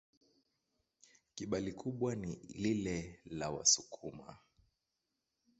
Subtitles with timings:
[1.35, 4.37] Kabila kubwa ni lile la Wasukuma.